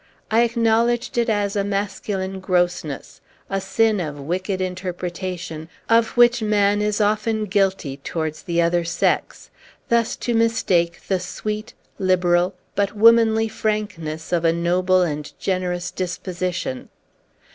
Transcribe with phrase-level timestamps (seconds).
[0.31, 6.81] I acknowledged it as a masculine grossness a sin of wicked interpretation, of which man
[6.81, 9.51] is often guilty towards the other sex
[9.89, 16.89] thus to mistake the sweet, liberal, but womanly frankness of a noble and generous disposition.